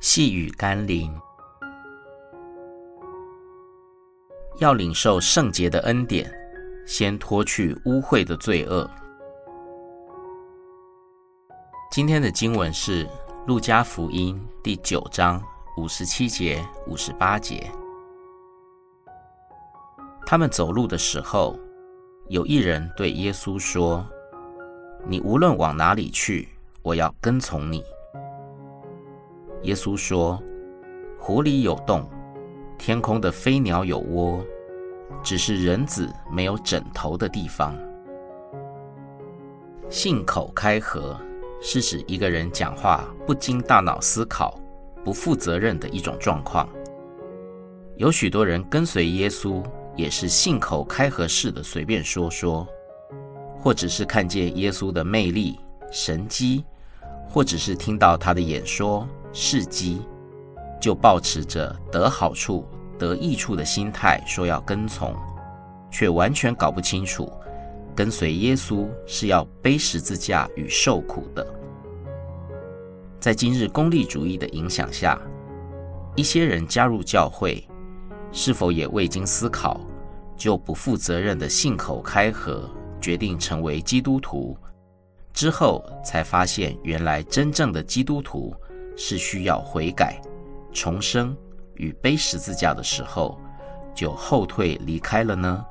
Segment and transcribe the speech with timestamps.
[0.00, 1.14] 细雨甘霖，
[4.58, 6.32] 要领受圣洁的恩典，
[6.86, 8.90] 先脱去污秽的罪恶。
[11.90, 13.04] 今天的经文是
[13.46, 15.38] 《路加福音》第九章
[15.76, 17.70] 五十七节、五十八节。
[20.24, 21.58] 他们走路的时候，
[22.30, 24.06] 有一人对耶稣说
[25.06, 26.48] ：“你无论往哪里去，
[26.80, 27.84] 我要跟从你。”
[29.62, 30.40] 耶稣说
[31.18, 32.08] ：“湖里有洞，
[32.78, 34.42] 天空的飞鸟有窝，
[35.22, 37.76] 只是人子没有枕头的地方。”
[39.90, 41.20] 信口开河
[41.60, 44.58] 是指一个人讲话不经大脑思考、
[45.04, 46.66] 不负责任的一种状况。
[47.96, 49.62] 有许多人跟随耶稣，
[49.94, 52.66] 也是信口开河式的随便说说，
[53.58, 56.64] 或者是看见耶稣的魅力、神迹，
[57.28, 59.06] 或者是听到他的演说。
[59.32, 60.02] 事迹，
[60.80, 62.66] 就抱持着得好处、
[62.98, 65.14] 得益处的心态说要跟从，
[65.90, 67.30] 却完全搞不清楚，
[67.94, 71.46] 跟随耶稣是要背十字架与受苦的。
[73.20, 75.20] 在今日功利主义的影响下，
[76.16, 77.62] 一些人加入教会，
[78.32, 79.80] 是否也未经思考，
[80.36, 82.68] 就不负责任的信口开河，
[83.00, 84.56] 决定成为基督徒，
[85.32, 88.54] 之后才发现原来真正的基督徒。
[89.02, 90.20] 是需要悔改、
[90.74, 91.34] 重生
[91.76, 93.40] 与背十字架的时候，
[93.94, 95.64] 就后退离开了呢？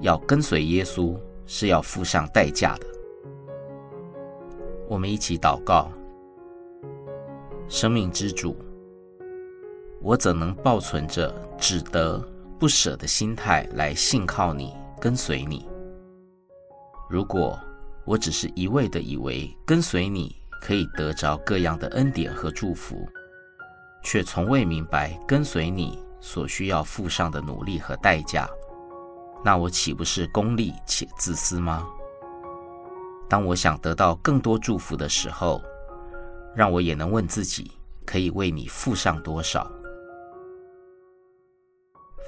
[0.00, 1.14] 要跟随耶稣
[1.44, 2.86] 是要付上代价的。
[4.88, 5.90] 我们一起祷告：
[7.68, 8.56] 生命之主，
[10.00, 12.18] 我怎能抱存着只得
[12.58, 15.68] 不舍的心态来信靠你、跟随你？
[17.10, 17.60] 如果
[18.06, 23.08] 我只是一味的以为跟随你，可以得着各样的恩典和祝福，
[24.02, 28.48] 却从未明白跟随你所需要付上的努力和代价，
[29.44, 31.86] 那我岂不是功利且自私吗？
[33.28, 35.62] 当我想得到更多祝福的时候，
[36.54, 37.72] 让我也能问自己，
[38.04, 39.70] 可以为你付上多少？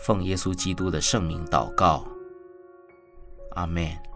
[0.05, 2.07] 奉耶稣基督的圣名祷告，
[3.53, 4.08] 阿门。